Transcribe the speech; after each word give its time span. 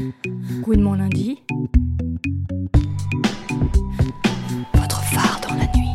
Good 0.00 0.78
mon 0.78 0.94
lundi. 0.94 1.42
Votre 4.72 5.02
phare 5.02 5.40
dans 5.42 5.54
la 5.54 5.66
nuit. 5.76 5.90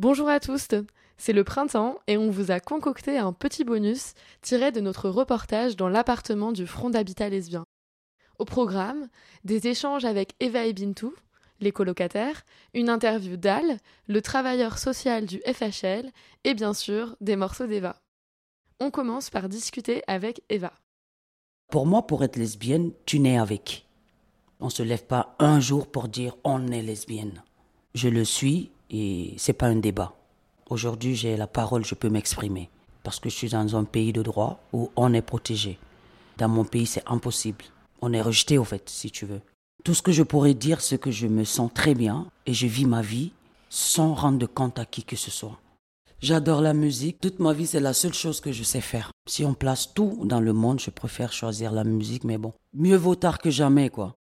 Bonjour 0.00 0.28
à 0.28 0.40
tous, 0.40 0.66
c'est 1.18 1.32
le 1.32 1.44
printemps 1.44 2.00
et 2.08 2.16
on 2.16 2.30
vous 2.30 2.50
a 2.50 2.58
concocté 2.58 3.16
un 3.18 3.32
petit 3.32 3.62
bonus 3.62 4.14
tiré 4.42 4.72
de 4.72 4.80
notre 4.80 5.08
reportage 5.08 5.76
dans 5.76 5.88
l'appartement 5.88 6.50
du 6.50 6.66
Front 6.66 6.90
d'habitat 6.90 7.28
lesbien. 7.28 7.64
Au 8.40 8.44
programme, 8.44 9.08
des 9.44 9.68
échanges 9.68 10.04
avec 10.04 10.34
Eva 10.40 10.64
et 10.66 10.72
Bintou, 10.72 11.14
les 11.60 11.72
colocataires, 11.72 12.42
une 12.74 12.88
interview 12.88 13.36
d'Al, 13.36 13.78
le 14.08 14.22
travailleur 14.22 14.78
social 14.78 15.26
du 15.26 15.40
FHL 15.40 16.10
et 16.44 16.54
bien 16.54 16.74
sûr 16.74 17.16
des 17.20 17.36
morceaux 17.36 17.66
d'Eva. 17.66 17.96
On 18.80 18.90
commence 18.90 19.30
par 19.30 19.48
discuter 19.48 20.02
avec 20.06 20.42
Eva. 20.48 20.72
Pour 21.70 21.86
moi, 21.86 22.06
pour 22.06 22.24
être 22.24 22.36
lesbienne, 22.36 22.92
tu 23.06 23.20
nais 23.20 23.38
avec. 23.38 23.86
On 24.58 24.70
se 24.70 24.82
lève 24.82 25.04
pas 25.04 25.36
un 25.38 25.60
jour 25.60 25.86
pour 25.86 26.08
dire 26.08 26.36
on 26.44 26.68
est 26.68 26.82
lesbienne. 26.82 27.42
Je 27.94 28.08
le 28.08 28.24
suis 28.24 28.70
et 28.90 29.34
c'est 29.38 29.52
pas 29.52 29.66
un 29.66 29.76
débat. 29.76 30.14
Aujourd'hui, 30.68 31.14
j'ai 31.14 31.36
la 31.36 31.46
parole, 31.46 31.84
je 31.84 31.94
peux 31.94 32.08
m'exprimer 32.08 32.70
parce 33.02 33.20
que 33.20 33.28
je 33.28 33.34
suis 33.34 33.48
dans 33.48 33.76
un 33.76 33.84
pays 33.84 34.12
de 34.12 34.22
droit 34.22 34.60
où 34.72 34.90
on 34.96 35.12
est 35.14 35.22
protégé. 35.22 35.78
Dans 36.38 36.48
mon 36.48 36.64
pays, 36.64 36.86
c'est 36.86 37.02
impossible. 37.06 37.64
On 38.02 38.12
est 38.12 38.22
rejeté 38.22 38.58
au 38.58 38.64
fait, 38.64 38.88
si 38.88 39.10
tu 39.10 39.26
veux. 39.26 39.40
Tout 39.82 39.94
ce 39.94 40.02
que 40.02 40.12
je 40.12 40.22
pourrais 40.22 40.54
dire, 40.54 40.80
c'est 40.80 40.98
que 40.98 41.10
je 41.10 41.26
me 41.26 41.44
sens 41.44 41.70
très 41.72 41.94
bien 41.94 42.26
et 42.44 42.52
je 42.52 42.66
vis 42.66 42.84
ma 42.84 43.00
vie 43.00 43.32
sans 43.70 44.14
rendre 44.14 44.46
compte 44.46 44.78
à 44.78 44.84
qui 44.84 45.04
que 45.04 45.16
ce 45.16 45.30
soit. 45.30 45.58
J'adore 46.20 46.60
la 46.60 46.74
musique. 46.74 47.18
Toute 47.18 47.38
ma 47.38 47.54
vie, 47.54 47.66
c'est 47.66 47.80
la 47.80 47.94
seule 47.94 48.12
chose 48.12 48.40
que 48.40 48.52
je 48.52 48.62
sais 48.62 48.82
faire. 48.82 49.10
Si 49.26 49.42
on 49.42 49.54
place 49.54 49.94
tout 49.94 50.18
dans 50.24 50.40
le 50.40 50.52
monde, 50.52 50.80
je 50.80 50.90
préfère 50.90 51.32
choisir 51.32 51.72
la 51.72 51.84
musique, 51.84 52.24
mais 52.24 52.36
bon, 52.36 52.52
mieux 52.74 52.96
vaut 52.96 53.14
tard 53.14 53.38
que 53.38 53.48
jamais, 53.48 53.88
quoi. 53.88 54.14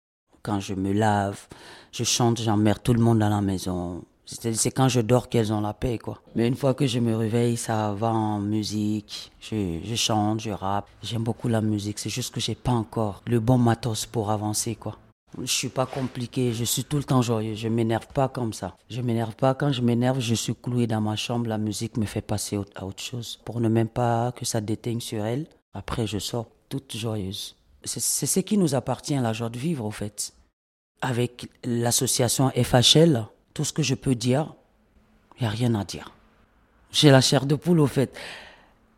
Quand 0.42 0.60
je 0.60 0.74
me 0.74 0.92
lave, 0.92 1.46
je 1.90 2.04
chante, 2.04 2.40
j'emmerde 2.42 2.82
tout 2.82 2.92
le 2.92 3.00
monde 3.00 3.20
dans 3.20 3.30
la 3.30 3.40
maison. 3.40 4.02
C'est 4.26 4.72
quand 4.72 4.88
je 4.88 5.00
dors 5.00 5.28
qu'elles 5.30 5.52
ont 5.52 5.60
la 5.62 5.72
paix, 5.72 5.96
quoi. 5.96 6.20
Mais 6.34 6.46
une 6.46 6.56
fois 6.56 6.74
que 6.74 6.86
je 6.86 6.98
me 6.98 7.16
réveille, 7.16 7.56
ça 7.56 7.94
va 7.94 8.12
en 8.12 8.40
musique. 8.40 9.32
Je, 9.40 9.78
je 9.82 9.94
chante, 9.94 10.40
je 10.40 10.50
rappe. 10.50 10.88
J'aime 11.02 11.22
beaucoup 11.22 11.48
la 11.48 11.62
musique. 11.62 11.98
C'est 11.98 12.10
juste 12.10 12.34
que 12.34 12.40
j'ai 12.40 12.56
pas 12.56 12.72
encore 12.72 13.22
le 13.26 13.40
bon 13.40 13.56
matos 13.56 14.04
pour 14.04 14.30
avancer, 14.30 14.74
quoi. 14.74 14.98
Je 15.38 15.44
suis 15.44 15.68
pas 15.68 15.84
compliqué, 15.84 16.54
je 16.54 16.64
suis 16.64 16.84
tout 16.84 16.96
le 16.96 17.04
temps 17.04 17.20
joyeux, 17.20 17.54
je 17.54 17.68
m'énerve 17.68 18.06
pas 18.06 18.28
comme 18.28 18.54
ça. 18.54 18.76
Je 18.88 19.02
m'énerve 19.02 19.34
pas, 19.34 19.54
quand 19.54 19.70
je 19.70 19.82
m'énerve, 19.82 20.18
je 20.20 20.34
suis 20.34 20.54
cloué 20.54 20.86
dans 20.86 21.02
ma 21.02 21.14
chambre, 21.16 21.46
la 21.46 21.58
musique 21.58 21.98
me 21.98 22.06
fait 22.06 22.22
passer 22.22 22.58
à 22.74 22.86
autre 22.86 23.02
chose. 23.02 23.38
Pour 23.44 23.60
ne 23.60 23.68
même 23.68 23.88
pas 23.88 24.32
que 24.32 24.46
ça 24.46 24.62
déteigne 24.62 25.00
sur 25.00 25.24
elle, 25.24 25.46
après 25.74 26.06
je 26.06 26.18
sors 26.18 26.46
toute 26.68 26.96
joyeuse. 26.96 27.54
C'est 27.84 28.26
ce 28.26 28.40
qui 28.40 28.58
nous 28.58 28.74
appartient, 28.74 29.14
la 29.14 29.32
joie 29.32 29.50
de 29.50 29.58
vivre, 29.58 29.84
au 29.84 29.90
fait. 29.90 30.32
Avec 31.02 31.48
l'association 31.64 32.50
FHL, 32.50 33.26
tout 33.54 33.64
ce 33.64 33.72
que 33.72 33.82
je 33.82 33.94
peux 33.94 34.14
dire, 34.14 34.54
il 35.38 35.42
n'y 35.42 35.46
a 35.46 35.50
rien 35.50 35.74
à 35.74 35.84
dire. 35.84 36.12
J'ai 36.90 37.10
la 37.10 37.20
chair 37.20 37.46
de 37.46 37.54
poule, 37.54 37.80
au 37.80 37.86
fait. 37.86 38.16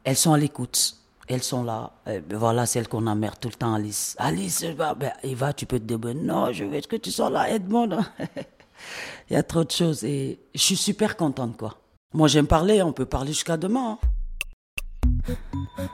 Elles 0.05 0.17
sont 0.17 0.33
à 0.33 0.39
l'écoute 0.39 0.97
elles 1.29 1.43
sont 1.43 1.63
là. 1.63 1.93
Euh, 2.07 2.21
voilà 2.31 2.67
celle 2.67 2.89
qu'on 2.89 3.07
emmerde 3.07 3.39
tout 3.41 3.49
le 3.49 3.55
temps, 3.55 3.75
Alice. 3.75 4.17
Alice, 4.19 4.65
bah, 4.77 4.95
ben, 4.95 5.13
Eva, 5.23 5.53
tu 5.53 5.67
peux 5.67 5.79
te 5.79 5.85
dire, 5.85 6.15
non, 6.15 6.53
je 6.53 6.65
veux 6.65 6.81
que 6.81 6.97
tu 6.97 7.11
sois 7.11 7.31
là, 7.31 7.51
Edmond. 7.51 7.99
Il 9.31 9.35
y 9.35 9.37
a 9.37 9.43
trop 9.43 9.65
de 9.65 9.71
choses 9.71 10.05
et 10.05 10.39
je 10.55 10.61
suis 10.61 10.77
super 10.77 11.17
contente, 11.17 11.57
quoi. 11.57 11.77
Moi, 12.15 12.29
j'aime 12.29 12.47
parler, 12.47 12.83
on 12.83 12.93
peut 12.93 13.07
parler 13.07 13.33
jusqu'à 13.33 13.57
demain. 13.57 13.99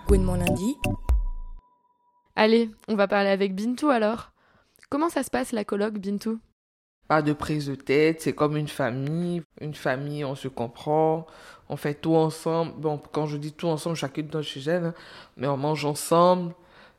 Good 0.06 0.20
mon 0.20 0.34
lundi. 0.34 0.76
Allez, 2.36 2.70
on 2.88 2.94
va 2.94 3.08
parler 3.08 3.30
avec 3.30 3.54
Bintou 3.54 3.88
alors. 3.88 4.30
Comment 4.90 5.08
ça 5.08 5.22
se 5.22 5.30
passe 5.30 5.52
la 5.52 5.64
colloque, 5.64 5.98
Bintou? 5.98 6.38
Pas 7.08 7.22
de 7.22 7.32
prise 7.32 7.66
de 7.66 7.74
tête, 7.74 8.22
c'est 8.22 8.32
comme 8.32 8.56
une 8.56 8.68
famille. 8.68 9.42
Une 9.60 9.74
famille, 9.74 10.24
on 10.24 10.34
se 10.34 10.48
comprend, 10.48 11.26
on 11.68 11.76
fait 11.76 11.94
tout 11.94 12.14
ensemble. 12.14 12.72
Bon, 12.78 13.00
quand 13.12 13.26
je 13.26 13.36
dis 13.36 13.52
tout 13.52 13.68
ensemble, 13.68 13.96
chacune 13.96 14.28
dans 14.28 14.42
chez 14.42 14.60
elle, 14.60 14.84
hein, 14.86 14.94
mais 15.36 15.46
on 15.46 15.56
mange 15.56 15.84
ensemble. 15.84 16.54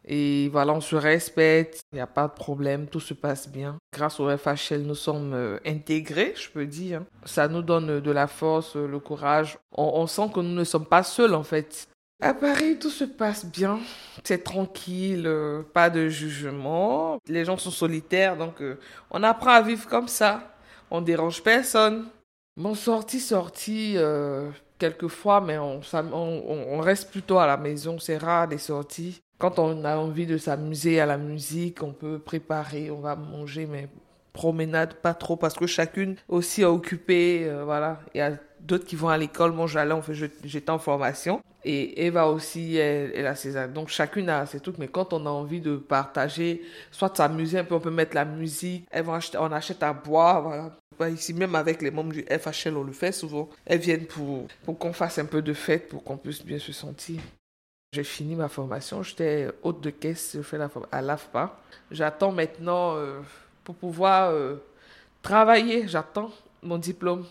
Et 0.07 0.49
voilà, 0.49 0.73
on 0.73 0.81
se 0.81 0.95
respecte, 0.95 1.81
il 1.91 1.95
n'y 1.95 2.01
a 2.01 2.07
pas 2.07 2.27
de 2.27 2.33
problème, 2.33 2.85
tout 2.85 2.99
se 2.99 3.15
passe 3.15 3.49
bien. 3.49 3.77
Grâce 3.91 4.19
au 4.19 4.29
FHL, 4.37 4.83
nous 4.83 4.93
sommes 4.93 5.33
euh, 5.33 5.57
intégrés, 5.65 6.33
je 6.35 6.49
peux 6.51 6.67
dire. 6.67 7.01
Ça 7.25 7.47
nous 7.47 7.63
donne 7.63 7.99
de 7.99 8.11
la 8.11 8.27
force, 8.27 8.75
le 8.75 8.99
courage. 8.99 9.57
On 9.71 10.05
sent 10.05 10.29
que 10.33 10.41
nous 10.41 10.53
ne 10.53 10.63
sommes 10.63 10.85
pas 10.85 11.01
seuls, 11.01 11.33
en 11.33 11.43
fait. 11.43 11.87
À 12.25 12.33
Paris, 12.33 12.79
tout 12.79 12.89
se 12.89 13.03
passe 13.03 13.45
bien. 13.45 13.77
C'est 14.23 14.43
tranquille, 14.43 15.27
euh, 15.27 15.61
pas 15.61 15.91
de 15.91 16.09
jugement. 16.09 17.19
Les 17.27 17.45
gens 17.45 17.55
sont 17.55 17.69
solitaires, 17.69 18.35
donc 18.35 18.63
euh, 18.63 18.79
on 19.11 19.21
apprend 19.21 19.51
à 19.51 19.61
vivre 19.61 19.87
comme 19.87 20.07
ça. 20.07 20.55
On 20.89 21.01
dérange 21.01 21.43
personne. 21.43 22.07
Mon 22.57 22.73
sorti, 22.73 23.19
sorti, 23.19 23.93
euh, 23.97 24.49
quelquefois, 24.79 25.39
mais 25.39 25.59
on, 25.59 26.79
reste 26.79 27.11
plutôt 27.11 27.37
à 27.37 27.45
la 27.45 27.57
maison. 27.57 27.99
C'est 27.99 28.17
rare 28.17 28.47
les 28.47 28.57
sorties. 28.57 29.21
Quand 29.37 29.59
on 29.59 29.85
a 29.85 29.95
envie 29.95 30.25
de 30.25 30.39
s'amuser 30.39 30.99
à 30.99 31.05
la 31.05 31.19
musique, 31.19 31.83
on 31.83 31.93
peut 31.93 32.17
préparer, 32.17 32.89
on 32.89 33.01
va 33.01 33.15
manger, 33.15 33.67
mais 33.67 33.87
promenade 34.33 34.95
pas 34.95 35.13
trop 35.13 35.35
parce 35.35 35.53
que 35.53 35.67
chacune 35.67 36.15
aussi 36.27 36.63
est 36.63 36.65
occupée. 36.65 37.47
voilà, 37.65 37.99
d'autres 38.65 38.85
qui 38.85 38.95
vont 38.95 39.09
à 39.09 39.17
l'école. 39.17 39.51
Moi, 39.51 39.67
j'allais, 39.67 39.93
en 39.93 40.01
fait, 40.01 40.13
j'étais 40.43 40.69
en 40.69 40.79
formation. 40.79 41.41
Et 41.63 42.05
Eva 42.05 42.27
aussi, 42.27 42.77
elle, 42.77 43.25
a 43.25 43.35
ses 43.35 43.67
Donc 43.69 43.89
chacune 43.89 44.29
a 44.29 44.45
ses 44.45 44.59
trucs, 44.59 44.77
mais 44.77 44.87
quand 44.87 45.13
on 45.13 45.25
a 45.25 45.29
envie 45.29 45.61
de 45.61 45.77
partager, 45.77 46.61
soit 46.91 47.09
de 47.09 47.17
s'amuser 47.17 47.59
un 47.59 47.63
peu, 47.63 47.75
on 47.75 47.79
peut 47.79 47.89
mettre 47.89 48.15
la 48.15 48.25
musique. 48.25 48.85
Elles 48.91 49.03
vont 49.03 49.13
acheter, 49.13 49.37
on 49.39 49.51
achète 49.51 49.81
à 49.81 49.93
boire, 49.93 50.43
voilà. 50.43 50.77
Bah, 50.99 51.09
Ici, 51.09 51.33
même 51.33 51.55
avec 51.55 51.81
les 51.81 51.91
membres 51.91 52.13
du 52.13 52.23
FHL, 52.23 52.77
on 52.77 52.83
le 52.83 52.93
fait 52.93 53.11
souvent. 53.11 53.49
Elles 53.65 53.79
viennent 53.79 54.05
pour, 54.05 54.47
pour 54.63 54.77
qu'on 54.77 54.93
fasse 54.93 55.17
un 55.17 55.25
peu 55.25 55.41
de 55.41 55.53
fête, 55.53 55.89
pour 55.89 56.03
qu'on 56.03 56.17
puisse 56.17 56.45
bien 56.45 56.59
se 56.59 56.71
sentir. 56.71 57.19
J'ai 57.91 58.03
fini 58.03 58.35
ma 58.35 58.49
formation, 58.49 59.03
j'étais 59.03 59.47
hôte 59.63 59.81
de 59.81 59.89
caisse, 59.89 60.31
je 60.35 60.41
fais 60.41 60.57
la 60.57 60.69
à 60.91 61.01
l'AFPA. 61.01 61.57
J'attends 61.91 62.31
maintenant 62.31 62.95
euh, 62.97 63.21
pour 63.63 63.75
pouvoir 63.75 64.31
euh, 64.31 64.57
travailler, 65.21 65.87
j'attends 65.87 66.29
mon 66.61 66.77
diplôme. 66.77 67.25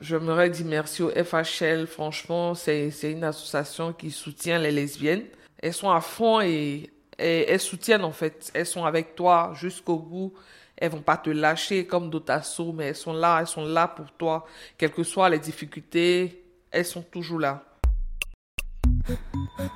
J'aimerais 0.00 0.48
dire 0.48 0.64
merci 0.64 1.02
au 1.02 1.10
FHL, 1.10 1.86
franchement, 1.86 2.54
c'est 2.54 2.90
c'est 2.90 3.12
une 3.12 3.24
association 3.24 3.92
qui 3.92 4.10
soutient 4.10 4.58
les 4.58 4.70
lesbiennes. 4.70 5.26
Elles 5.58 5.74
sont 5.74 5.90
à 5.90 6.00
fond 6.00 6.40
et, 6.40 6.90
et 7.18 7.50
elles 7.50 7.60
soutiennent 7.60 8.04
en 8.04 8.12
fait. 8.12 8.50
Elles 8.54 8.66
sont 8.66 8.86
avec 8.86 9.14
toi 9.14 9.52
jusqu'au 9.54 9.98
bout. 9.98 10.32
Elles 10.76 10.90
vont 10.90 11.02
pas 11.02 11.18
te 11.18 11.28
lâcher 11.28 11.86
comme 11.86 12.08
d'autres 12.08 12.32
assos, 12.32 12.72
mais 12.72 12.86
elles 12.86 12.96
sont 12.96 13.12
là, 13.12 13.40
elles 13.40 13.46
sont 13.46 13.66
là 13.66 13.88
pour 13.88 14.10
toi. 14.12 14.46
Quelles 14.78 14.92
que 14.92 15.02
soient 15.02 15.28
les 15.28 15.38
difficultés, 15.38 16.46
elles 16.70 16.86
sont 16.86 17.02
toujours 17.02 17.38
là. 17.38 17.62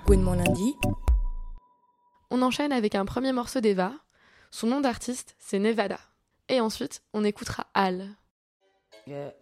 Good 0.06 0.20
mon 0.20 0.32
lundi. 0.32 0.74
On 2.30 2.40
enchaîne 2.40 2.72
avec 2.72 2.94
un 2.94 3.04
premier 3.04 3.32
morceau 3.32 3.60
d'Eva. 3.60 3.92
Son 4.50 4.68
nom 4.68 4.80
d'artiste, 4.80 5.36
c'est 5.38 5.58
Nevada. 5.58 5.98
Et 6.48 6.60
ensuite, 6.60 7.02
on 7.12 7.24
écoutera 7.24 7.66
Al. 7.74 8.08
Yeah. 9.06 9.34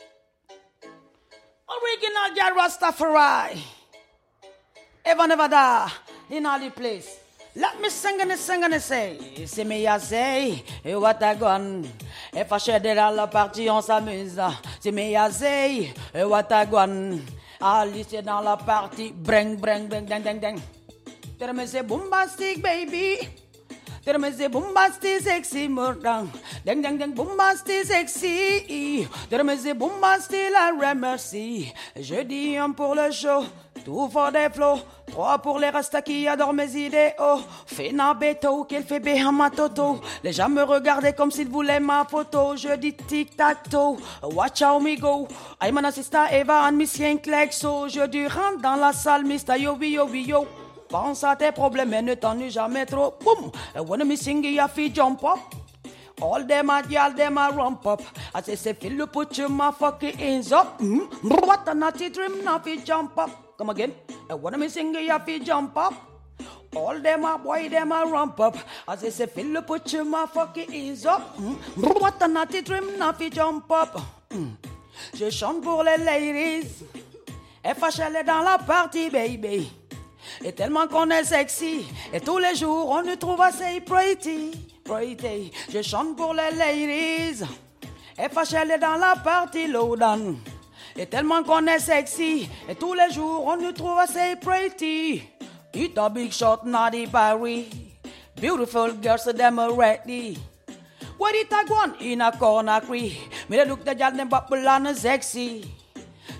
Original 2.02 2.34
girl 2.34 2.58
Rastafari. 2.58 3.62
Ever 5.04 5.26
never 5.28 5.46
die 5.48 5.92
in 6.30 6.46
all 6.46 6.58
the 6.58 6.70
place. 6.70 7.20
Let 7.54 7.80
me 7.80 7.90
sing 7.90 8.20
and 8.20 8.32
sing 8.32 8.64
and 8.64 8.82
say. 8.82 9.18
C'est 9.46 9.64
me 9.64 9.82
ya 9.82 9.98
say, 9.98 10.64
et 10.84 10.96
what 10.96 11.22
I 11.22 11.36
gone. 11.36 11.86
Et 12.34 12.44
fâché 12.44 12.80
de 12.80 12.92
la 12.92 13.26
partie, 13.28 13.70
on 13.70 13.80
s'amuse. 13.80 14.40
C'est 14.80 14.90
me 14.90 15.12
ya 15.12 15.30
say, 15.30 15.94
et 16.12 16.24
what 16.24 16.50
I 16.50 16.66
gone. 16.66 17.20
Alice 17.60 18.20
dans 18.24 18.40
la 18.40 18.56
partie, 18.56 19.12
breng, 19.12 19.56
breng, 19.56 19.86
breng, 19.86 20.04
ding, 20.04 20.22
ding, 20.22 20.40
ding. 20.40 20.62
Tell 21.38 21.52
me 21.52 21.66
say 21.66 21.82
bombastic 21.82 22.60
baby. 22.60 23.28
Tell 24.04 24.18
me 24.18 24.32
say 24.32 24.48
bombastic 24.48 25.20
sexy 25.20 25.68
mordant. 25.68 26.28
Ding 26.66 26.82
ding 26.82 26.98
ding 26.98 27.14
bombastic 27.14 27.84
sexy. 27.86 29.06
Tell 29.30 29.44
me 29.44 29.56
say 29.56 29.74
bombastic 29.74 30.50
la 30.50 30.72
remercie. 30.72 31.72
Je 31.94 32.24
dis 32.24 32.56
un 32.56 32.72
pour 32.72 32.96
le 32.96 33.12
show. 33.12 33.44
Tout 33.84 34.08
fort 34.12 34.32
des 34.32 34.48
flots, 34.52 34.80
trois 35.06 35.38
pour 35.38 35.58
les 35.60 35.70
rastas 35.70 36.02
qui 36.02 36.26
adorent 36.26 36.52
mes 36.52 36.76
idéaux. 36.76 37.42
Fena 37.66 38.14
Beto, 38.14 38.64
qu'elle 38.64 38.84
fait 38.84 39.00
Behama 39.00 39.50
Toto. 39.50 40.00
Les 40.22 40.32
gens 40.32 40.48
me 40.48 40.62
regardaient 40.62 41.12
comme 41.12 41.30
s'ils 41.30 41.48
voulaient 41.48 41.80
ma 41.80 42.04
photo. 42.04 42.56
Je 42.56 42.74
dis 42.76 42.94
tic 42.94 43.36
tac 43.36 43.68
toe, 43.68 43.98
watch 44.22 44.62
how 44.62 44.80
me 44.80 44.96
go. 44.96 45.28
I'm 45.60 45.78
an 45.78 45.84
assistant 45.84 46.26
Eva 46.32 46.64
and 46.66 46.72
Miss 46.72 47.00
Klexo. 47.22 47.88
Je 47.88 48.06
dis 48.06 48.26
rentre 48.26 48.60
dans 48.62 48.76
la 48.76 48.92
salle, 48.92 49.24
Mr. 49.24 49.58
Yo 49.58 49.76
yo 49.80 50.08
yo. 50.12 50.46
Pense 50.92 51.24
à 51.24 51.34
tes 51.34 51.52
problèmes 51.52 51.94
et 51.94 52.02
ne 52.02 52.12
t'ennuie 52.12 52.50
jamais 52.50 52.84
trop. 52.84 53.14
And 53.74 53.88
when 53.88 54.06
me 54.06 54.14
sing, 54.14 54.44
you 54.44 54.68
fi 54.68 54.90
jump 54.90 55.24
up. 55.24 55.38
All 56.20 56.44
them 56.44 56.68
a 56.68 56.82
y'all 56.86 57.14
them 57.14 57.38
a 57.38 57.50
rump 57.50 57.86
up. 57.86 58.02
I 58.34 58.42
say, 58.42 58.56
say, 58.56 58.76
you 58.82 59.06
put 59.06 59.38
your 59.38 59.48
motherfucking 59.48 60.16
hands 60.16 60.52
up. 60.52 60.78
Mm? 60.82 61.08
What 61.46 61.66
a 61.66 61.72
naughty 61.72 62.10
dream, 62.10 62.44
now 62.44 62.58
fi 62.58 62.76
jump 62.76 63.16
up. 63.16 63.56
Come 63.56 63.70
again. 63.70 63.94
And 64.28 64.42
what 64.42 64.52
am 64.52 64.62
I 64.62 64.68
singing? 64.68 65.02
You 65.02 65.18
fi 65.20 65.38
jump 65.38 65.78
up. 65.78 65.94
All 66.76 67.00
them 67.00 67.24
a 67.24 67.38
boy, 67.38 67.70
them 67.70 67.90
a 67.90 68.04
rump 68.04 68.38
up. 68.40 68.58
I 68.86 68.96
say, 68.96 69.26
you 69.34 69.62
put 69.62 69.90
your 69.94 70.04
motherfucking 70.04 70.70
hands 70.70 71.06
up. 71.06 71.38
Mm? 71.38 72.00
What 72.02 72.20
a 72.20 72.28
naughty 72.28 72.60
dream, 72.60 72.98
now 72.98 73.12
fi 73.12 73.30
jump 73.30 73.70
up. 73.72 73.98
Mm. 74.28 74.56
Je 75.14 75.30
chante 75.30 75.62
pour 75.62 75.82
les 75.84 75.96
ladies. 75.96 76.84
FHL 77.64 78.16
est 78.16 78.24
dans 78.24 78.42
la 78.42 78.58
partie, 78.58 79.08
baby. 79.08 79.70
Et 80.44 80.52
tellement 80.52 80.86
qu'on 80.86 81.10
est 81.10 81.24
sexy. 81.24 81.86
Et 82.12 82.20
tous 82.20 82.38
les 82.38 82.54
jours, 82.54 82.88
on 82.90 83.02
nous 83.02 83.16
trouve 83.16 83.40
assez 83.40 83.80
pretty. 83.80 84.52
Pretty. 84.84 85.52
Je 85.72 85.82
chante 85.82 86.16
pour 86.16 86.34
les 86.34 86.56
ladies. 86.56 87.44
FHL 88.16 88.70
est 88.70 88.78
dans 88.78 88.96
la 88.96 89.16
partie 89.16 89.66
lowdown. 89.66 90.38
Et 90.96 91.06
tellement 91.06 91.42
qu'on 91.42 91.66
est 91.66 91.78
sexy. 91.78 92.48
Et 92.68 92.74
tous 92.74 92.94
les 92.94 93.10
jours, 93.12 93.46
on 93.46 93.56
nous 93.56 93.72
trouve 93.72 93.98
assez 93.98 94.36
pretty. 94.36 95.22
Eat 95.74 95.96
a 95.96 96.10
big 96.10 96.32
shot, 96.32 96.64
naughty 96.64 97.06
Barry. 97.06 97.66
Beautiful 98.36 98.92
girls, 98.92 99.24
them 99.24 99.58
are 99.58 99.72
ready. 99.72 100.36
What 101.16 101.34
it 101.34 101.52
a 101.52 101.64
gone? 101.64 101.94
In 102.00 102.20
a 102.20 102.32
corner 102.32 102.80
cree. 102.80 103.16
Me 103.48 103.56
they 103.56 103.64
look 103.64 103.84
the 103.84 103.94
gal 103.94 104.12
bubble 104.26 104.68
and 104.68 104.94
sexy. 104.94 105.64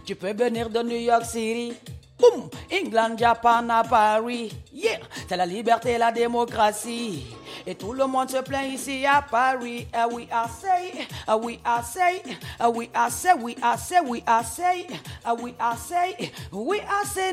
Tu 0.04 0.16
peux 0.16 0.34
venir 0.34 0.68
de 0.68 0.82
New 0.82 0.98
York 0.98 1.24
City. 1.24 1.72
Boom! 2.22 2.48
England, 2.70 3.18
Japan 3.18 3.68
à 3.68 3.82
Paris. 3.82 4.52
Yeah! 4.72 5.00
C'est 5.28 5.36
la 5.36 5.44
liberté 5.44 5.98
la 5.98 6.12
démocratie. 6.12 7.26
Et 7.66 7.74
tout 7.74 7.92
le 7.92 8.06
monde 8.06 8.30
se 8.30 8.36
plaint 8.38 8.64
ici 8.72 9.04
à 9.04 9.22
Paris. 9.22 9.88
Ah 9.92 10.06
oui, 10.08 10.28
I 10.30 10.48
say, 10.48 11.08
ah 11.26 11.36
oui, 11.36 11.58
I 11.66 11.82
say, 11.82 12.22
ah 12.60 12.70
oui, 12.70 12.88
I 12.94 13.10
say, 13.10 13.32
oui, 13.40 13.56
I 13.60 13.76
say, 13.76 13.96
oui, 14.06 14.22
I 14.24 14.44
say, 14.44 14.86
ah 15.24 15.34
oui, 15.34 15.54
say, 15.76 16.32
oui, 16.52 16.80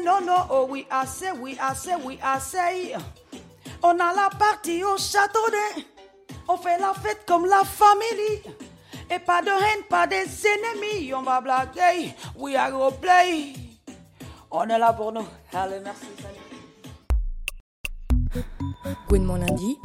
non, 0.03 0.21
non, 0.21 0.47
oh 0.50 0.65
oui, 0.68 0.88
I 0.92 1.06
say, 1.06 1.31
oui, 1.39 1.56
I 1.62 1.75
say, 1.75 1.95
oui, 2.03 2.18
I 2.24 2.39
say. 2.39 2.95
On 3.83 3.92
a 3.92 4.13
la 4.13 4.30
partie 4.38 4.83
au 4.83 4.97
château. 4.97 5.39
On 6.47 6.57
fait 6.57 6.80
la 6.80 6.94
fête 6.95 7.25
comme 7.27 7.45
la 7.45 7.63
famille. 7.63 8.42
Et 9.12 9.19
pas 9.19 9.42
de 9.42 9.50
haine, 9.50 9.83
pas 9.88 10.07
des 10.07 10.25
ennemis. 10.47 11.13
On 11.13 11.21
va 11.21 11.42
blaguer. 11.42 12.13
We 12.35 12.56
are 12.56 12.71
go 12.71 12.92
play. 12.92 13.69
On 14.51 14.63
est 14.63 14.80
là 14.80 14.94
pour 14.94 15.12
nous. 15.12 15.25
Allez, 15.54 15.80
merci. 15.84 16.07
Salut. 16.18 16.36
Gwen 19.07 19.24
mon 19.24 19.36
lundi. 19.36 19.78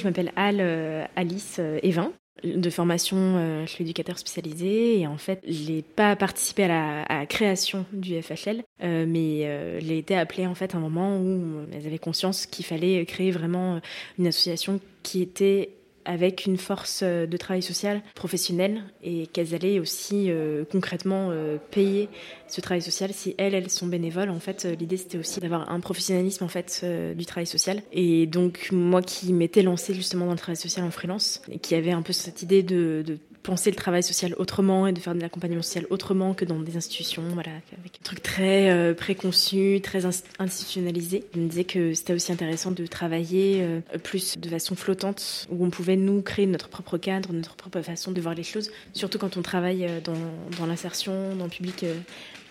Je 0.00 0.06
m'appelle 0.06 0.32
Al, 0.36 0.60
euh, 0.60 1.04
Alice 1.16 1.56
euh, 1.58 1.80
Evin. 1.82 2.12
De 2.42 2.68
formation, 2.68 3.16
euh, 3.16 3.64
je 3.64 3.70
suis 3.70 3.84
éducateur 3.84 4.18
spécialisé 4.18 5.00
et 5.00 5.06
en 5.06 5.16
fait, 5.16 5.40
j'ai 5.44 5.82
pas 5.82 6.14
participé 6.14 6.64
à 6.64 6.68
la, 6.68 7.02
à 7.02 7.18
la 7.20 7.26
création 7.26 7.86
du 7.92 8.20
FHL, 8.20 8.64
euh, 8.82 9.06
mais 9.08 9.46
euh, 9.46 9.80
j'ai 9.80 9.98
été 9.98 10.16
appelée 10.16 10.46
en 10.46 10.54
fait 10.54 10.74
à 10.74 10.78
un 10.78 10.80
moment 10.80 11.16
où 11.16 11.64
elles 11.72 11.86
avaient 11.86 11.98
conscience 11.98 12.46
qu'il 12.46 12.64
fallait 12.64 13.06
créer 13.06 13.30
vraiment 13.30 13.80
une 14.18 14.26
association 14.26 14.80
qui 15.02 15.22
était 15.22 15.70
avec 16.04 16.46
une 16.46 16.56
force 16.56 17.02
de 17.02 17.36
travail 17.36 17.62
social 17.62 18.02
professionnel 18.14 18.82
et 19.02 19.26
qu'elles 19.28 19.54
allaient 19.54 19.78
aussi 19.78 20.30
euh, 20.30 20.64
concrètement 20.70 21.28
euh, 21.30 21.58
payer 21.70 22.08
ce 22.48 22.60
travail 22.60 22.82
social. 22.82 23.12
Si 23.12 23.34
elles 23.38 23.54
elles 23.54 23.70
sont 23.70 23.86
bénévoles 23.86 24.30
en 24.30 24.40
fait 24.40 24.64
euh, 24.64 24.74
l'idée 24.74 24.96
c'était 24.96 25.18
aussi 25.18 25.40
d'avoir 25.40 25.70
un 25.70 25.80
professionnalisme 25.80 26.44
en 26.44 26.48
fait 26.48 26.80
euh, 26.84 27.14
du 27.14 27.26
travail 27.26 27.46
social. 27.46 27.82
Et 27.92 28.26
donc 28.26 28.68
moi 28.72 29.02
qui 29.02 29.32
m'étais 29.32 29.62
lancée 29.62 29.94
justement 29.94 30.26
dans 30.26 30.32
le 30.32 30.38
travail 30.38 30.56
social 30.56 30.84
en 30.84 30.90
freelance 30.90 31.42
et 31.50 31.58
qui 31.58 31.74
avait 31.74 31.92
un 31.92 32.02
peu 32.02 32.12
cette 32.12 32.42
idée 32.42 32.62
de 32.62 33.18
penser 33.44 33.70
le 33.70 33.76
travail 33.76 34.02
social 34.02 34.34
autrement 34.38 34.86
et 34.88 34.92
de 34.92 34.98
faire 34.98 35.14
de 35.14 35.20
l'accompagnement 35.20 35.62
social 35.62 35.86
autrement 35.90 36.34
que 36.34 36.44
dans 36.44 36.58
des 36.58 36.76
institutions, 36.76 37.22
voilà, 37.34 37.50
avec 37.78 38.00
un 38.00 38.02
truc 38.02 38.22
très 38.22 38.70
euh, 38.70 38.94
préconçu, 38.94 39.80
très 39.82 40.06
institutionnalisé. 40.38 41.24
Je 41.34 41.40
me 41.40 41.48
disais 41.48 41.64
que 41.64 41.92
c'était 41.92 42.14
aussi 42.14 42.32
intéressant 42.32 42.72
de 42.72 42.86
travailler 42.86 43.60
euh, 43.62 43.80
plus 44.02 44.38
de 44.38 44.48
façon 44.48 44.74
flottante, 44.74 45.46
où 45.50 45.64
on 45.64 45.70
pouvait 45.70 45.96
nous 45.96 46.22
créer 46.22 46.46
notre 46.46 46.68
propre 46.68 46.96
cadre, 46.96 47.32
notre 47.32 47.54
propre 47.54 47.82
façon 47.82 48.12
de 48.12 48.20
voir 48.20 48.34
les 48.34 48.42
choses, 48.42 48.72
surtout 48.94 49.18
quand 49.18 49.36
on 49.36 49.42
travaille 49.42 49.84
euh, 49.84 50.00
dans, 50.00 50.14
dans 50.58 50.66
l'insertion, 50.66 51.36
dans 51.36 51.44
le 51.44 51.50
public 51.50 51.84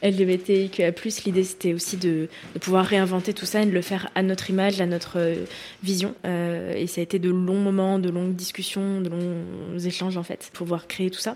LGBTQA+, 0.03 0.91
l'idée 1.25 1.44
c'était 1.44 1.73
aussi 1.73 1.97
de, 1.97 2.29
pouvoir 2.59 2.85
réinventer 2.85 3.33
tout 3.33 3.45
ça 3.45 3.61
et 3.61 3.65
de 3.65 3.71
le 3.71 3.81
faire 3.81 4.11
à 4.15 4.21
notre 4.21 4.50
image, 4.50 4.81
à 4.81 4.85
notre 4.85 5.17
euh, 5.17 5.45
vision. 5.81 6.13
Euh, 6.25 6.73
et 6.73 6.88
ça 6.88 7.01
a 7.01 7.03
été 7.03 7.19
de 7.19 7.29
longs 7.29 7.59
moments, 7.59 8.00
de 8.00 8.09
longues 8.09 8.35
discussions, 8.35 9.01
de 9.01 9.09
longs 9.09 9.79
échanges 9.79 10.17
en 10.17 10.23
fait, 10.23 10.50
pour 10.53 10.65
pouvoir 10.65 10.88
créer 10.88 11.09
tout 11.09 11.19
ça. 11.19 11.35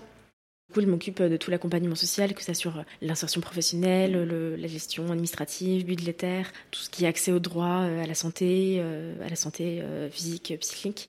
Du 0.68 0.74
coup, 0.74 0.80
je 0.82 0.86
m'occupe 0.86 1.22
de 1.22 1.38
tout 1.38 1.50
l'accompagnement 1.50 1.94
social, 1.94 2.34
que 2.34 2.42
ça 2.42 2.52
sur 2.52 2.84
l'insertion 3.00 3.40
professionnelle, 3.40 4.12
le, 4.12 4.54
la 4.54 4.68
gestion 4.68 5.10
administrative, 5.10 5.86
budgétaire, 5.86 6.52
tout 6.70 6.80
ce 6.80 6.90
qui 6.90 7.04
est 7.04 7.08
accès 7.08 7.32
aux 7.32 7.38
droits, 7.38 7.84
à 7.84 8.06
la 8.06 8.14
santé, 8.14 8.82
à 9.24 9.30
la 9.30 9.36
santé 9.36 9.82
physique, 10.10 10.52
psychique. 10.60 11.08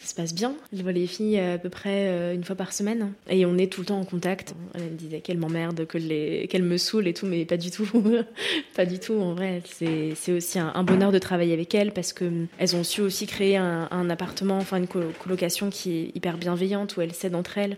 Ça 0.00 0.06
se 0.06 0.14
passe 0.14 0.32
bien. 0.32 0.54
Je 0.72 0.80
vois 0.82 0.92
les 0.92 1.08
filles 1.08 1.40
à 1.40 1.58
peu 1.58 1.70
près 1.70 2.32
une 2.32 2.44
fois 2.44 2.54
par 2.54 2.72
semaine 2.72 3.12
et 3.28 3.44
on 3.46 3.58
est 3.58 3.70
tout 3.72 3.80
le 3.80 3.86
temps 3.86 3.98
en 3.98 4.04
contact. 4.04 4.54
Elle 4.74 4.82
me 4.82 4.96
disait 4.96 5.20
qu'elle 5.20 5.38
m'emmerde, 5.38 5.86
qu'elle 5.88 6.48
qu 6.48 6.62
me 6.62 6.76
saoule 6.76 7.08
et 7.08 7.14
tout, 7.14 7.26
mais 7.26 7.44
pas 7.44 7.56
du 7.56 7.72
tout. 7.72 7.88
pas 8.76 8.86
du 8.86 9.00
tout, 9.00 9.14
en 9.14 9.34
vrai. 9.34 9.60
C'est 9.66 10.32
aussi 10.32 10.60
un, 10.60 10.84
bonheur 10.84 11.10
de 11.10 11.18
travailler 11.18 11.52
avec 11.52 11.74
elles 11.74 11.92
parce 11.92 12.12
qu'elles 12.12 12.76
ont 12.76 12.84
su 12.84 13.00
aussi 13.00 13.26
créer 13.26 13.56
un, 13.56 13.88
un 13.90 14.08
appartement, 14.08 14.58
enfin 14.58 14.76
une 14.76 14.86
colocation 14.86 15.68
qui 15.68 15.98
est 15.98 16.16
hyper 16.16 16.38
bienveillante 16.38 16.96
où 16.96 17.00
elles 17.00 17.12
s'aident 17.12 17.34
entre 17.34 17.58
elles, 17.58 17.76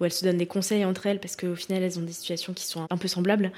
où 0.00 0.04
elles 0.04 0.12
se 0.12 0.24
donnent 0.24 0.36
des 0.36 0.46
conseils 0.46 0.84
entre 0.84 1.06
elles 1.06 1.18
parce 1.18 1.34
qu'au 1.36 1.54
final 1.54 1.82
elles 1.82 1.98
ont 1.98 2.02
des 2.02 2.12
situations 2.12 2.52
qui 2.52 2.66
sont 2.66 2.86
un 2.90 2.96
peu 2.98 3.08
semblables. 3.08 3.52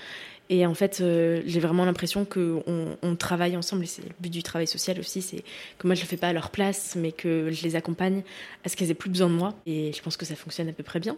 Et 0.48 0.66
en 0.66 0.74
fait, 0.74 1.00
euh, 1.00 1.42
j'ai 1.46 1.60
vraiment 1.60 1.84
l'impression 1.84 2.24
qu'on 2.24 2.62
on 3.02 3.16
travaille 3.16 3.56
ensemble. 3.56 3.84
Et 3.84 3.86
c'est 3.86 4.02
le 4.02 4.10
but 4.20 4.30
du 4.30 4.42
travail 4.42 4.66
social 4.66 4.98
aussi, 5.00 5.22
c'est 5.22 5.42
que 5.78 5.86
moi, 5.86 5.94
je 5.94 6.02
le 6.02 6.06
fais 6.06 6.16
pas 6.16 6.28
à 6.28 6.32
leur 6.32 6.50
place, 6.50 6.96
mais 6.96 7.12
que 7.12 7.50
je 7.50 7.62
les 7.62 7.76
accompagne 7.76 8.22
à 8.64 8.68
ce 8.68 8.76
qu'elles 8.76 8.90
aient 8.90 8.94
plus 8.94 9.10
besoin 9.10 9.28
de 9.28 9.34
moi. 9.34 9.54
Et 9.66 9.92
je 9.92 10.02
pense 10.02 10.16
que 10.16 10.24
ça 10.24 10.36
fonctionne 10.36 10.68
à 10.68 10.72
peu 10.72 10.82
près 10.82 11.00
bien. 11.00 11.16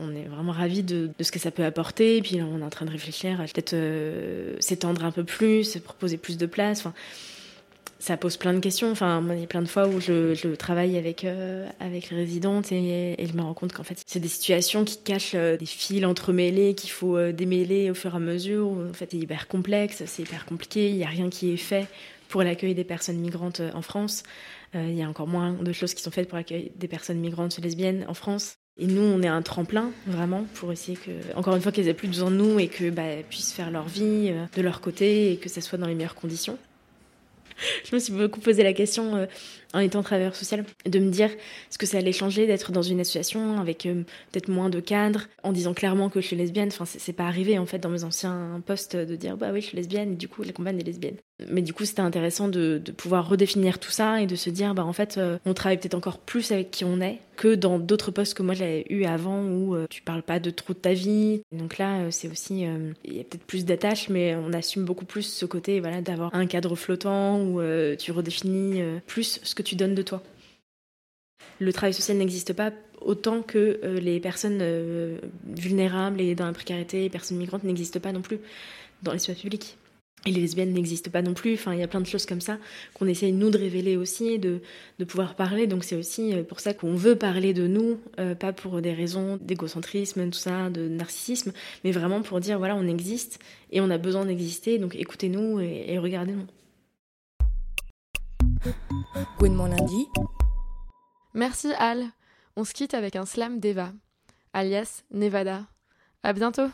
On 0.00 0.14
est 0.14 0.24
vraiment 0.24 0.52
ravis 0.52 0.82
de, 0.82 1.10
ce 1.20 1.32
que 1.32 1.38
ça 1.38 1.50
peut 1.50 1.64
apporter. 1.64 2.18
Et 2.18 2.22
puis 2.22 2.40
on 2.42 2.60
est 2.60 2.64
en 2.64 2.70
train 2.70 2.86
de 2.86 2.90
réfléchir 2.90 3.40
à 3.40 3.44
peut-être 3.44 3.74
euh, 3.74 4.56
s'étendre 4.60 5.04
un 5.04 5.10
peu 5.10 5.24
plus, 5.24 5.78
proposer 5.78 6.16
plus 6.16 6.36
de 6.36 6.46
place. 6.46 6.80
Enfin, 6.80 6.94
ça 7.98 8.16
pose 8.16 8.36
plein 8.36 8.54
de 8.54 8.60
questions. 8.60 8.90
Enfin, 8.90 9.24
il 9.30 9.40
y 9.40 9.44
a 9.44 9.46
plein 9.46 9.62
de 9.62 9.68
fois 9.68 9.88
où 9.88 10.00
je, 10.00 10.34
je 10.34 10.48
travaille 10.48 10.96
avec, 10.96 11.24
euh, 11.24 11.68
avec 11.80 12.10
les 12.10 12.16
résidentes 12.16 12.70
et, 12.72 13.20
et, 13.20 13.26
je 13.26 13.32
me 13.34 13.42
rends 13.42 13.54
compte 13.54 13.72
qu'en 13.72 13.82
fait, 13.82 14.00
c'est 14.06 14.20
des 14.20 14.28
situations 14.28 14.84
qui 14.84 14.98
cachent 15.02 15.34
euh, 15.34 15.56
des 15.56 15.66
fils 15.66 16.04
entremêlés 16.04 16.74
qu'il 16.74 16.90
faut 16.90 17.16
euh, 17.16 17.32
démêler 17.32 17.90
au 17.90 17.94
fur 17.94 18.12
et 18.12 18.16
à 18.16 18.20
mesure. 18.20 18.68
En 18.68 18.92
fait, 18.92 19.08
c'est 19.10 19.18
hyper 19.18 19.48
complexe, 19.48 20.02
c'est 20.06 20.22
hyper 20.22 20.46
compliqué. 20.46 20.88
Il 20.90 20.96
n'y 20.96 21.04
a 21.04 21.08
rien 21.08 21.28
qui 21.28 21.52
est 21.52 21.56
fait 21.56 21.88
pour 22.28 22.42
l'accueil 22.42 22.74
des 22.74 22.84
personnes 22.84 23.18
migrantes 23.18 23.62
en 23.74 23.80
France. 23.80 24.22
il 24.74 24.94
y 24.94 25.02
a 25.02 25.08
encore 25.08 25.26
moins 25.26 25.54
de 25.54 25.72
choses 25.72 25.94
qui 25.94 26.02
sont 26.02 26.10
faites 26.10 26.28
pour 26.28 26.36
l'accueil 26.36 26.70
des 26.76 26.88
personnes 26.88 27.18
migrantes 27.18 27.58
lesbiennes 27.58 28.04
en 28.06 28.12
France. 28.12 28.56
Et 28.76 28.86
nous, 28.86 29.00
on 29.00 29.22
est 29.22 29.28
un 29.28 29.40
tremplin, 29.40 29.90
vraiment, 30.06 30.44
pour 30.54 30.70
essayer 30.70 30.96
que, 30.96 31.10
encore 31.36 31.56
une 31.56 31.62
fois, 31.62 31.72
qu'elles 31.72 31.88
aient 31.88 31.94
plus 31.94 32.06
besoin 32.06 32.30
de 32.30 32.36
nous 32.36 32.60
et 32.60 32.68
que 32.68 32.90
bah, 32.90 33.22
puissent 33.28 33.54
faire 33.54 33.70
leur 33.70 33.88
vie 33.88 34.30
de 34.54 34.62
leur 34.62 34.82
côté 34.82 35.32
et 35.32 35.38
que 35.38 35.48
ça 35.48 35.62
soit 35.62 35.78
dans 35.78 35.86
les 35.86 35.94
meilleures 35.94 36.14
conditions 36.14 36.58
je 37.84 37.94
me 37.94 38.00
suis 38.00 38.12
beaucoup 38.12 38.40
posé 38.40 38.62
la 38.62 38.72
question 38.72 39.16
euh, 39.16 39.26
en 39.74 39.80
étant 39.80 40.02
travailleur 40.02 40.34
social 40.34 40.64
de 40.86 40.98
me 40.98 41.10
dire 41.10 41.30
ce 41.70 41.78
que 41.78 41.86
ça 41.86 41.98
allait 41.98 42.12
changer 42.12 42.46
d'être 42.46 42.72
dans 42.72 42.82
une 42.82 43.00
association 43.00 43.58
avec 43.58 43.86
euh, 43.86 44.04
peut-être 44.32 44.48
moins 44.48 44.70
de 44.70 44.80
cadres 44.80 45.28
en 45.42 45.52
disant 45.52 45.74
clairement 45.74 46.08
que 46.08 46.20
je 46.20 46.26
suis 46.26 46.36
lesbienne. 46.36 46.68
Enfin, 46.68 46.84
c'est 46.86 47.12
pas 47.12 47.26
arrivé 47.26 47.58
en 47.58 47.66
fait 47.66 47.78
dans 47.78 47.90
mes 47.90 48.04
anciens 48.04 48.62
postes 48.66 48.96
de 48.96 49.16
dire 49.16 49.36
bah 49.36 49.50
oui, 49.52 49.60
je 49.60 49.66
suis 49.66 49.76
lesbienne 49.76 50.12
et 50.12 50.16
du 50.16 50.28
coup, 50.28 50.42
la 50.42 50.52
compagne 50.52 50.80
est 50.80 50.84
lesbienne. 50.84 51.16
Mais 51.46 51.62
du 51.62 51.72
coup, 51.72 51.84
c'était 51.84 52.00
intéressant 52.00 52.48
de, 52.48 52.82
pouvoir 52.96 53.28
redéfinir 53.28 53.78
tout 53.78 53.90
ça 53.90 54.20
et 54.20 54.26
de 54.26 54.34
se 54.36 54.50
dire 54.50 54.74
bah 54.74 54.84
en 54.84 54.92
fait, 54.92 55.18
euh, 55.18 55.38
on 55.46 55.54
travaille 55.54 55.78
peut-être 55.78 55.94
encore 55.94 56.18
plus 56.18 56.50
avec 56.50 56.70
qui 56.70 56.84
on 56.84 57.00
est 57.00 57.20
que 57.38 57.54
dans 57.54 57.78
d'autres 57.78 58.10
postes 58.10 58.34
que 58.34 58.42
moi 58.42 58.54
j'avais 58.54 58.84
eu 58.90 59.04
avant 59.04 59.44
où 59.44 59.76
euh, 59.76 59.86
tu 59.88 60.02
parles 60.02 60.24
pas 60.24 60.40
de 60.40 60.50
trop 60.50 60.74
de 60.74 60.78
ta 60.78 60.92
vie. 60.92 61.40
Donc 61.52 61.78
là, 61.78 62.00
euh, 62.00 62.10
c'est 62.10 62.28
aussi 62.28 62.66
euh, 62.66 62.92
il 63.04 63.16
y 63.16 63.20
a 63.20 63.24
peut-être 63.24 63.44
plus 63.44 63.64
d'attaches, 63.64 64.08
mais 64.08 64.34
on 64.34 64.52
assume 64.52 64.84
beaucoup 64.84 65.04
plus 65.04 65.22
ce 65.22 65.46
côté 65.46 65.78
voilà 65.78 66.02
d'avoir 66.02 66.34
un 66.34 66.46
cadre 66.46 66.74
flottant 66.74 67.40
où 67.40 67.60
tu 67.96 68.10
redéfinis 68.10 68.82
plus 69.06 69.40
ce 69.42 69.54
que 69.54 69.62
tu 69.62 69.76
donnes 69.76 69.94
de 69.94 70.02
toi. 70.02 70.22
Le 71.60 71.72
travail 71.72 71.94
social 71.94 72.16
n'existe 72.16 72.52
pas 72.52 72.72
autant 73.00 73.42
que 73.42 73.80
les 74.00 74.18
personnes 74.18 74.62
vulnérables 75.46 76.20
et 76.20 76.34
dans 76.34 76.46
la 76.46 76.52
précarité, 76.52 77.02
les 77.02 77.10
personnes 77.10 77.38
migrantes 77.38 77.62
n'existent 77.64 78.00
pas 78.00 78.12
non 78.12 78.22
plus 78.22 78.40
dans 79.02 79.12
l'espace 79.12 79.38
public. 79.38 79.76
Et 80.26 80.32
les 80.32 80.40
lesbiennes 80.40 80.72
n'existent 80.72 81.10
pas 81.10 81.22
non 81.22 81.32
plus. 81.32 81.54
Enfin, 81.54 81.72
il 81.74 81.80
y 81.80 81.82
a 81.82 81.88
plein 81.88 82.00
de 82.00 82.06
choses 82.06 82.26
comme 82.26 82.40
ça 82.40 82.58
qu'on 82.94 83.06
essaye 83.06 83.32
nous 83.32 83.50
de 83.50 83.58
révéler 83.58 83.96
aussi, 83.96 84.38
de, 84.38 84.60
de 84.98 85.04
pouvoir 85.04 85.36
parler. 85.36 85.66
Donc 85.66 85.84
c'est 85.84 85.94
aussi 85.94 86.34
pour 86.48 86.60
ça 86.60 86.74
qu'on 86.74 86.94
veut 86.94 87.16
parler 87.16 87.54
de 87.54 87.66
nous, 87.66 87.98
euh, 88.18 88.34
pas 88.34 88.52
pour 88.52 88.82
des 88.82 88.92
raisons 88.92 89.38
d'égocentrisme, 89.40 90.28
tout 90.28 90.38
ça, 90.38 90.70
de 90.70 90.88
narcissisme, 90.88 91.52
mais 91.84 91.92
vraiment 91.92 92.22
pour 92.22 92.40
dire 92.40 92.58
voilà, 92.58 92.74
on 92.74 92.86
existe 92.86 93.38
et 93.70 93.80
on 93.80 93.90
a 93.90 93.98
besoin 93.98 94.26
d'exister. 94.26 94.78
Donc 94.78 94.96
écoutez-nous 94.96 95.60
et, 95.60 95.84
et 95.88 95.98
regardez-nous. 95.98 96.46
Gwen 99.38 99.54
mon 99.54 99.66
lundi. 99.66 100.06
Merci 101.34 101.68
Al. 101.78 102.04
On 102.56 102.64
se 102.64 102.74
quitte 102.74 102.94
avec 102.94 103.14
un 103.14 103.24
slam 103.24 103.60
d'Eva, 103.60 103.92
alias 104.52 105.04
Nevada. 105.12 105.66
À 106.24 106.32
bientôt. 106.32 106.68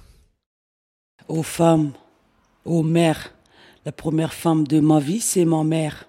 Aux 1.29 1.43
femmes, 1.43 1.93
aux 2.65 2.83
mères, 2.83 3.35
la 3.85 3.93
première 3.93 4.33
femme 4.33 4.67
de 4.67 4.81
ma 4.81 4.99
vie, 5.01 5.21
c'est 5.21 5.45
ma 5.45 5.63
mère. 5.65 6.09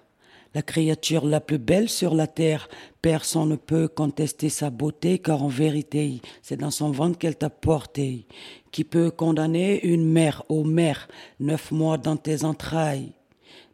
La 0.54 0.62
créature 0.62 1.26
la 1.26 1.40
plus 1.40 1.58
belle 1.58 1.90
sur 1.90 2.14
la 2.14 2.26
terre, 2.26 2.68
personne 3.02 3.50
ne 3.50 3.56
peut 3.56 3.88
contester 3.88 4.48
sa 4.48 4.70
beauté, 4.70 5.18
car 5.18 5.42
en 5.42 5.48
vérité, 5.48 6.22
c'est 6.40 6.56
dans 6.56 6.70
son 6.70 6.90
ventre 6.90 7.18
qu'elle 7.18 7.36
t'a 7.36 7.50
porté. 7.50 8.26
Qui 8.70 8.84
peut 8.84 9.10
condamner 9.10 9.84
une 9.86 10.10
mère, 10.10 10.44
ô 10.48 10.64
mère, 10.64 11.08
neuf 11.40 11.70
mois 11.72 11.98
dans 11.98 12.16
tes 12.16 12.44
entrailles 12.44 13.12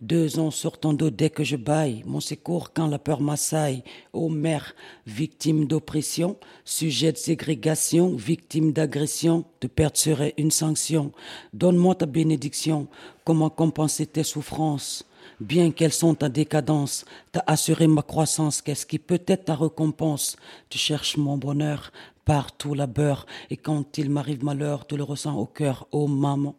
deux 0.01 0.39
ans 0.39 0.51
ton 0.81 0.93
dos 0.93 1.11
dès 1.11 1.31
que 1.31 1.45
je 1.45 1.57
baille, 1.57 2.03
mon 2.07 2.21
secours 2.21 2.73
quand 2.73 2.87
la 2.87 2.99
peur 2.99 3.21
m'assaille. 3.21 3.85
Ô 4.13 4.29
mère, 4.29 4.75
victime 5.07 5.67
d'oppression, 5.67 6.37
sujet 6.65 7.13
de 7.13 7.17
ségrégation, 7.17 8.15
victime 8.17 8.73
d'agression, 8.73 9.45
de 9.61 9.69
perdre 9.69 9.97
serait 9.97 10.35
une 10.37 10.51
sanction. 10.51 11.13
Donne-moi 11.53 11.95
ta 11.95 12.07
bénédiction, 12.07 12.89
comment 13.25 13.51
compenser 13.51 14.07
tes 14.07 14.25
souffrances? 14.25 15.07
Bien 15.41 15.71
qu'elles 15.71 15.93
sont 15.93 16.15
ta 16.15 16.29
décadence, 16.29 17.05
t'as 17.33 17.43
assuré 17.47 17.87
ma 17.87 18.03
croissance, 18.03 18.63
qu'est-ce 18.63 18.87
qui 18.87 18.99
peut 18.99 19.23
être 19.27 19.47
ta 19.47 19.55
récompense? 19.55 20.37
Tu 20.69 20.79
cherches 20.79 21.17
mon 21.17 21.37
bonheur 21.37 21.93
partout 22.25 22.75
labeur, 22.75 23.27
et 23.51 23.57
quand 23.57 23.99
il 23.99 24.11
m'arrive 24.11 24.45
malheur, 24.45 24.87
tu 24.87 24.97
le 24.97 25.03
ressens 25.03 25.37
au 25.37 25.47
cœur, 25.47 25.87
ô 25.91 26.07
maman. 26.07 26.55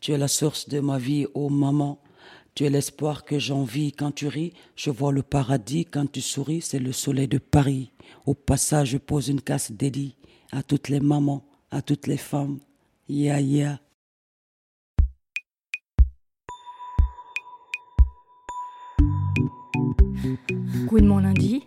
Tu 0.00 0.12
es 0.12 0.18
la 0.18 0.28
source 0.28 0.68
de 0.68 0.80
ma 0.80 0.98
vie, 0.98 1.26
ô 1.34 1.48
maman. 1.48 1.98
Tu 2.56 2.64
es 2.64 2.70
l'espoir 2.70 3.26
que 3.26 3.38
j'envie 3.38 3.92
quand 3.92 4.12
tu 4.12 4.28
ris. 4.28 4.54
Je 4.76 4.88
vois 4.88 5.12
le 5.12 5.22
paradis 5.22 5.84
quand 5.84 6.10
tu 6.10 6.22
souris. 6.22 6.62
C'est 6.62 6.78
le 6.78 6.90
soleil 6.90 7.28
de 7.28 7.36
Paris. 7.36 7.92
Au 8.24 8.32
passage, 8.32 8.92
je 8.92 8.96
pose 8.96 9.28
une 9.28 9.42
casse 9.42 9.70
dédiée 9.70 10.16
à 10.52 10.62
toutes 10.62 10.88
les 10.88 11.00
mamans, 11.00 11.44
à 11.70 11.82
toutes 11.82 12.06
les 12.06 12.16
femmes. 12.16 12.58
Ya 13.10 13.42
ya. 13.42 13.78
Coup 20.88 20.98
de 20.98 21.06
mon 21.06 21.18
lundi. 21.18 21.62